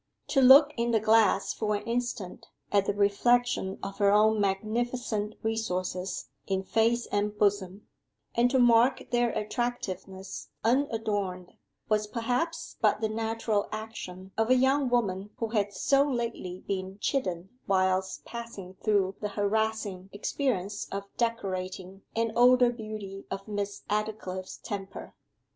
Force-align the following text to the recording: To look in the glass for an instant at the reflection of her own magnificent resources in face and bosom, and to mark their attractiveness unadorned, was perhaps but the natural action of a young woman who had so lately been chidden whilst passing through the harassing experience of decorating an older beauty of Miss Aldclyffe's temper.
To 0.29 0.41
look 0.41 0.73
in 0.77 0.89
the 0.89 0.99
glass 0.99 1.53
for 1.53 1.75
an 1.75 1.83
instant 1.83 2.47
at 2.71 2.87
the 2.87 2.93
reflection 2.95 3.77
of 3.83 3.99
her 3.99 4.09
own 4.09 4.41
magnificent 4.41 5.35
resources 5.43 6.27
in 6.47 6.63
face 6.63 7.05
and 7.11 7.37
bosom, 7.37 7.87
and 8.33 8.49
to 8.49 8.57
mark 8.57 9.11
their 9.11 9.29
attractiveness 9.29 10.49
unadorned, 10.63 11.53
was 11.87 12.07
perhaps 12.07 12.77
but 12.81 12.99
the 12.99 13.09
natural 13.09 13.69
action 13.71 14.31
of 14.39 14.49
a 14.49 14.55
young 14.55 14.89
woman 14.89 15.29
who 15.37 15.49
had 15.49 15.71
so 15.71 16.03
lately 16.09 16.63
been 16.67 16.97
chidden 16.97 17.49
whilst 17.67 18.25
passing 18.25 18.73
through 18.83 19.17
the 19.21 19.29
harassing 19.29 20.09
experience 20.13 20.87
of 20.91 21.03
decorating 21.15 22.01
an 22.15 22.31
older 22.35 22.71
beauty 22.71 23.25
of 23.29 23.47
Miss 23.47 23.83
Aldclyffe's 23.87 24.57
temper. 24.57 25.13